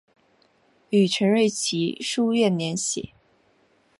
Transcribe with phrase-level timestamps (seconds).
[0.89, 3.13] 与陈瑞祺书院联系。